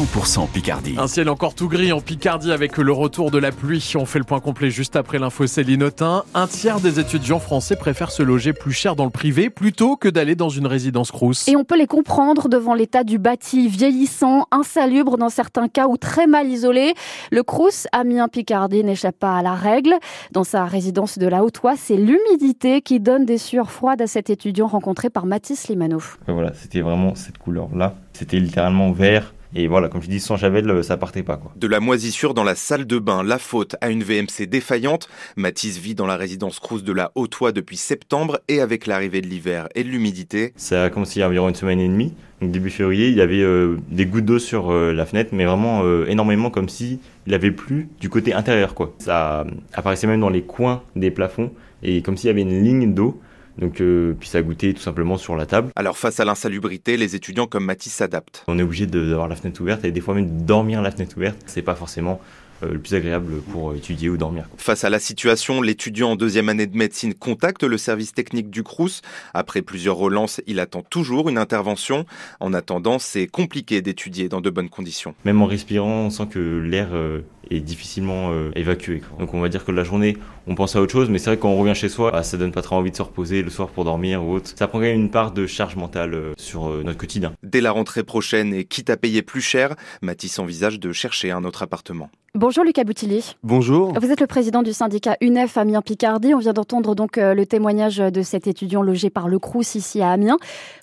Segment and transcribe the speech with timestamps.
[0.00, 0.94] 100% Picardie.
[0.96, 3.92] Un ciel encore tout gris en Picardie avec le retour de la pluie.
[3.96, 6.24] On fait le point complet juste après l'info Célinotin.
[6.32, 10.08] Un tiers des étudiants français préfèrent se loger plus cher dans le privé plutôt que
[10.08, 11.46] d'aller dans une résidence Crous.
[11.48, 15.98] Et on peut les comprendre devant l'état du bâti vieillissant, insalubre dans certains cas ou
[15.98, 16.94] très mal isolé.
[17.30, 19.94] Le Crous, Amiens Picardie, n'échappe pas à la règle.
[20.32, 24.30] Dans sa résidence de la Haute-Oie, c'est l'humidité qui donne des sueurs froides à cet
[24.30, 26.16] étudiant rencontré par Mathis Limanov.
[26.26, 27.96] Voilà, c'était vraiment cette couleur-là.
[28.14, 29.34] C'était littéralement vert.
[29.54, 31.36] Et voilà, comme je dis, sans javel, euh, ça partait pas.
[31.36, 31.52] Quoi.
[31.56, 35.08] De la moisissure dans la salle de bain, la faute à une VMC défaillante.
[35.36, 39.26] Mathis vit dans la résidence Crous de la Haute-Oie depuis septembre et avec l'arrivée de
[39.26, 40.52] l'hiver et de l'humidité.
[40.56, 42.14] Ça a commencé il y a environ une semaine et demie.
[42.40, 45.44] Donc début février, il y avait euh, des gouttes d'eau sur euh, la fenêtre, mais
[45.44, 48.74] vraiment euh, énormément comme si il avait plu du côté intérieur.
[48.74, 48.94] Quoi.
[48.98, 49.44] Ça
[49.74, 53.20] apparaissait même dans les coins des plafonds et comme s'il y avait une ligne d'eau.
[53.60, 55.70] Donc, euh, puis ça goûtait tout simplement sur la table.
[55.76, 58.44] Alors face à l'insalubrité, les étudiants comme Mathis s'adaptent.
[58.48, 61.16] On est obligé d'avoir la fenêtre ouverte et des fois même de dormir la fenêtre
[61.16, 61.38] ouverte.
[61.46, 62.20] C'est pas forcément
[62.62, 64.46] le plus agréable pour étudier ou dormir.
[64.56, 68.62] Face à la situation, l'étudiant en deuxième année de médecine contacte le service technique du
[68.62, 69.02] Crous.
[69.34, 72.04] Après plusieurs relances, il attend toujours une intervention.
[72.40, 75.14] En attendant, c'est compliqué d'étudier dans de bonnes conditions.
[75.24, 79.02] Même en respirant, on sent que l'air euh, est difficilement euh, évacué.
[79.18, 81.36] Donc on va dire que la journée, on pense à autre chose, mais c'est vrai
[81.36, 83.42] que quand on revient chez soi, ah, ça donne pas trop envie de se reposer
[83.42, 84.52] le soir pour dormir ou autre.
[84.56, 87.32] Ça prend quand même une part de charge mentale euh, sur euh, notre quotidien.
[87.42, 91.44] Dès la rentrée prochaine et quitte à payer plus cher, Mathis envisage de chercher un
[91.44, 92.10] autre appartement.
[92.36, 93.34] Bonjour Lucas Boutilly.
[93.42, 93.92] Bonjour.
[93.98, 96.32] Vous êtes le président du syndicat UNEF Amiens Picardie.
[96.32, 100.00] On vient d'entendre donc euh, le témoignage de cet étudiant logé par le Crous ici
[100.00, 100.36] à Amiens.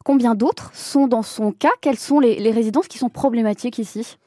[0.03, 1.71] Combien d'autres sont dans son cas?
[1.79, 4.17] Quelles sont les, les résidences qui sont problématiques ici?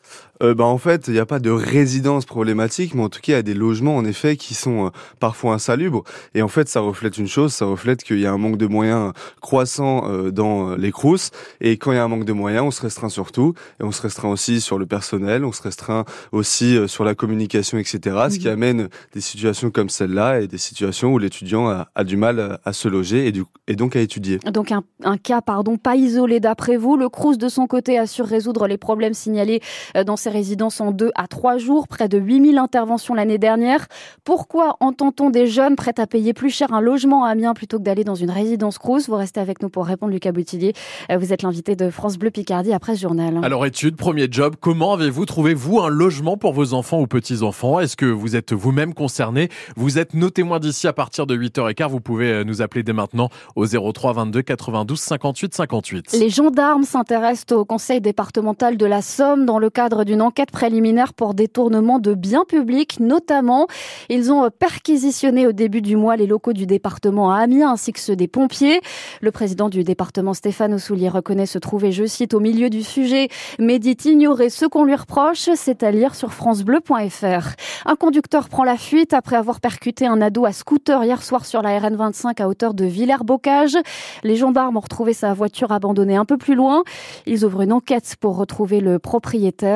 [0.42, 3.32] Euh, bah, en fait, il n'y a pas de résidence problématique, mais en tout cas,
[3.32, 6.02] il y a des logements, en effet, qui sont euh, parfois insalubres.
[6.34, 8.66] Et en fait, ça reflète une chose, ça reflète qu'il y a un manque de
[8.66, 11.30] moyens croissant euh, dans euh, les CROUS.
[11.60, 13.54] Et quand il y a un manque de moyens, on se restreint sur tout.
[13.80, 17.14] Et on se restreint aussi sur le personnel, on se restreint aussi euh, sur la
[17.14, 18.16] communication, etc.
[18.30, 22.16] Ce qui amène des situations comme celle-là et des situations où l'étudiant a, a du
[22.16, 24.38] mal à, se loger et, du, et donc à étudier.
[24.38, 26.96] Donc un, un cas pardon pas isolé d'après vous.
[26.96, 29.60] Le Crous de son côté assure résoudre les problèmes signalés
[29.96, 33.86] euh, dans ces résidences en deux à trois jours, près de 8000 interventions l'année dernière.
[34.24, 37.84] Pourquoi entend-on des jeunes prêts à payer plus cher un logement à Amiens plutôt que
[37.84, 40.72] d'aller dans une résidence Crous Vous restez avec nous pour répondre Lucas Boutillier.
[41.10, 43.40] Euh, Vous êtes l'invité de France Bleu Picardie après ce journal.
[43.42, 47.80] Alors étude, premier job, comment avez-vous trouvé vous un logement pour vos enfants ou petits-enfants?
[47.80, 49.48] Est-ce que vous êtes vous-même concerné?
[49.76, 51.88] Vous êtes nos témoins d'ici à partir de 8h15.
[51.88, 56.12] Vous pouvez euh, nous appeler dès maintenant au 03 22 92 58 58.
[56.12, 61.32] Les gendarmes s'intéressent au conseil départemental de la Somme dans le d'une enquête préliminaire pour
[61.32, 63.66] détournement de biens publics, notamment.
[64.08, 68.00] Ils ont perquisitionné au début du mois les locaux du département à Amiens ainsi que
[68.00, 68.80] ceux des pompiers.
[69.22, 73.28] Le président du département, Stéphane Ossoulier, reconnaît se trouver, je cite, au milieu du sujet,
[73.58, 77.54] mais dit ignorer ce qu'on lui reproche, c'est à lire sur francebleu.fr.
[77.86, 81.62] Un conducteur prend la fuite après avoir percuté un ado à scooter hier soir sur
[81.62, 83.78] la RN25 à hauteur de Villers-Bocage.
[84.24, 86.82] Les gendarmes ont retrouvé sa voiture abandonnée un peu plus loin.
[87.26, 89.69] Ils ouvrent une enquête pour retrouver le propriétaire.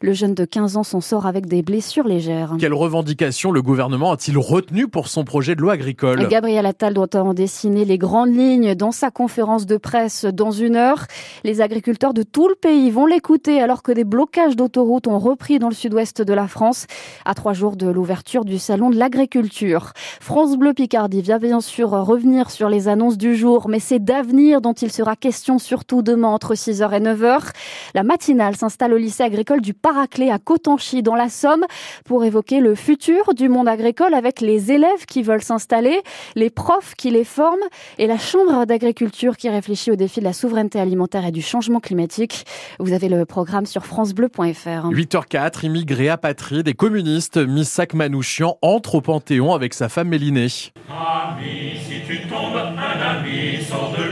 [0.00, 2.54] Le jeune de 15 ans s'en sort avec des blessures légères.
[2.58, 6.28] Quelles revendications le gouvernement a-t-il retenu pour son projet de loi agricole?
[6.28, 10.76] Gabriel Attal doit en dessiner les grandes lignes dans sa conférence de presse dans une
[10.76, 11.06] heure.
[11.44, 15.58] Les agriculteurs de tout le pays vont l'écouter alors que des blocages d'autoroutes ont repris
[15.58, 16.86] dans le sud-ouest de la France
[17.24, 19.92] à trois jours de l'ouverture du salon de l'agriculture.
[20.20, 24.60] France Bleu Picardie vient bien sûr revenir sur les annonces du jour, mais c'est d'avenir
[24.60, 27.50] dont il sera question surtout demain entre 6h et 9h.
[27.94, 31.64] La matinale s'installe au lycée agricole du Paraclet à Cotanchy dans la Somme
[32.04, 36.02] pour évoquer le futur du monde agricole avec les élèves qui veulent s'installer,
[36.36, 37.64] les profs qui les forment
[37.96, 41.80] et la chambre d'agriculture qui réfléchit au défi de la souveraineté alimentaire et du changement
[41.80, 42.44] climatique.
[42.78, 44.90] Vous avez le programme sur francebleu.fr.
[44.90, 50.48] 8h04, immigré apatride et communiste, Missak Manouchian entre au Panthéon avec sa femme Mélinée.
[50.90, 54.11] Ami, si tu tombes, un ami sort de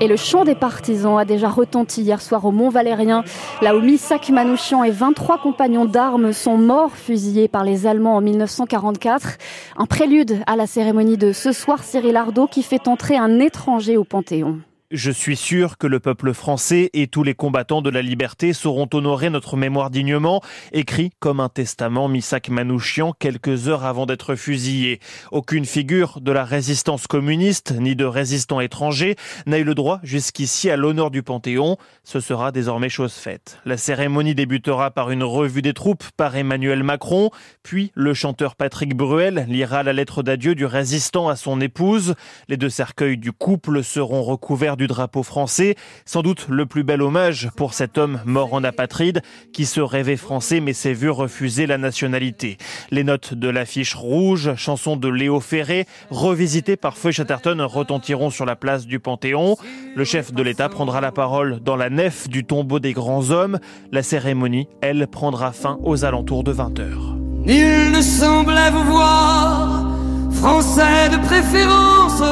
[0.00, 3.24] Et le chant des partisans a déjà retenti hier soir au Mont Valérien,
[3.60, 8.20] là où Misak Manouchian et 23 compagnons d'armes sont morts fusillés par les Allemands en
[8.20, 9.38] 1944.
[9.76, 13.96] Un prélude à la cérémonie de ce soir, Cyril Ardo qui fait entrer un étranger
[13.96, 14.60] au Panthéon.
[14.90, 18.88] Je suis sûr que le peuple français et tous les combattants de la liberté sauront
[18.94, 20.40] honorer notre mémoire dignement,
[20.72, 25.00] écrit comme un testament Misak Manouchian quelques heures avant d'être fusillé.
[25.30, 30.70] Aucune figure de la résistance communiste ni de résistant étranger n'a eu le droit jusqu'ici
[30.70, 31.76] à l'honneur du Panthéon.
[32.02, 33.58] Ce sera désormais chose faite.
[33.66, 37.28] La cérémonie débutera par une revue des troupes par Emmanuel Macron,
[37.62, 42.14] puis le chanteur Patrick Bruel lira la lettre d'adieu du résistant à son épouse.
[42.48, 45.74] Les deux cercueils du couple seront recouverts du drapeau français.
[46.06, 49.20] Sans doute le plus bel hommage pour cet homme mort en apatride
[49.52, 52.56] qui se rêvait français mais s'est vu refuser la nationalité.
[52.90, 58.46] Les notes de l'affiche rouge, chanson de Léo Ferré, revisitée par Feu Chatterton, retentiront sur
[58.46, 59.56] la place du Panthéon.
[59.94, 63.58] Le chef de l'État prendra la parole dans la nef du tombeau des grands hommes.
[63.92, 67.16] La cérémonie, elle, prendra fin aux alentours de 20 heures.
[67.46, 69.90] Il ne semblait vous voir,
[70.30, 72.22] français de préférence.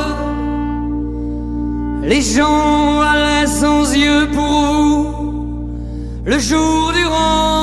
[2.06, 5.68] Les gens allaient sans yeux pour vous,
[6.24, 7.55] le jour durant.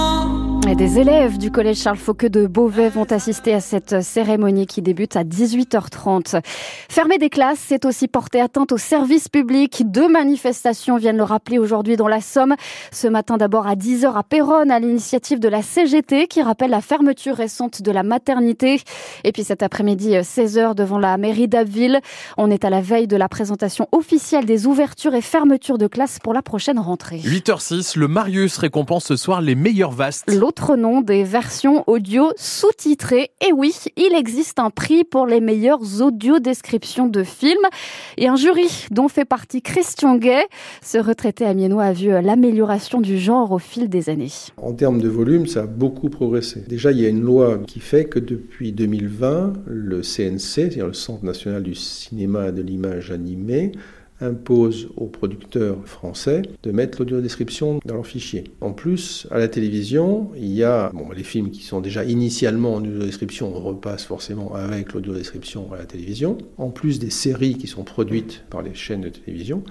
[0.73, 4.81] Et des élèves du collège Charles Fauqueux de Beauvais vont assister à cette cérémonie qui
[4.81, 6.41] débute à 18h30.
[6.89, 9.83] Fermer des classes, c'est aussi porter atteinte au service public.
[9.85, 12.55] Deux manifestations viennent le rappeler aujourd'hui dans la Somme.
[12.91, 16.81] Ce matin d'abord à 10h à Péronne à l'initiative de la CGT qui rappelle la
[16.81, 18.81] fermeture récente de la maternité.
[19.23, 21.99] Et puis cet après-midi 16h devant la mairie d'Abbeville.
[22.35, 26.17] On est à la veille de la présentation officielle des ouvertures et fermetures de classes
[26.17, 27.19] pour la prochaine rentrée.
[27.19, 30.27] 8h06, le Marius récompense ce soir les meilleurs vastes
[30.63, 33.31] autre nom des versions audio sous-titrées.
[33.45, 37.65] Et oui, il existe un prix pour les meilleures audio-descriptions de films
[38.17, 40.41] et un jury dont fait partie Christian Gay.
[40.81, 44.31] Ce retraité amiénois a vu l'amélioration du genre au fil des années.
[44.55, 46.63] En termes de volume, ça a beaucoup progressé.
[46.65, 50.93] Déjà, il y a une loi qui fait que depuis 2020, le CNC, c'est-à-dire le
[50.93, 53.73] Centre national du cinéma et de l'image animée,
[54.21, 58.45] impose aux producteurs français de mettre l'audiodescription dans leur fichier.
[58.61, 62.77] En plus, à la télévision, il y a les films qui sont déjà initialement en
[62.77, 67.83] audiodescription, on repasse forcément avec l'audiodescription à la télévision, en plus des séries qui sont
[67.83, 69.63] produites par les chaînes de télévision.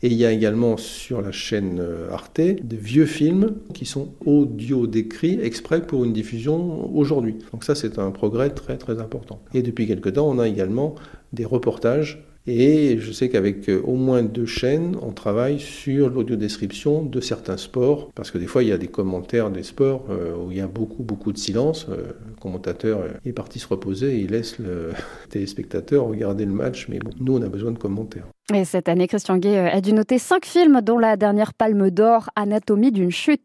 [0.00, 4.12] Et il y a également sur la chaîne euh, Arte de vieux films qui sont
[4.24, 7.34] audio décrits exprès pour une diffusion aujourd'hui.
[7.52, 9.42] Donc ça c'est un progrès très très important.
[9.54, 10.94] Et depuis quelque temps on a également
[11.32, 17.02] des reportages et je sais qu'avec euh, au moins deux chaînes, on travaille sur l'audiodescription
[17.02, 20.34] de certains sports, parce que des fois, il y a des commentaires des sports euh,
[20.34, 21.86] où il y a beaucoup, beaucoup de silence.
[21.90, 24.92] Euh, le commentateur est parti se reposer et il laisse le
[25.28, 28.26] téléspectateur regarder le match, mais bon, nous, on a besoin de commentaires.
[28.54, 32.30] Et cette année, Christian Gay a dû noter cinq films, dont la dernière Palme d'Or,
[32.34, 33.36] Anatomie d'une chute.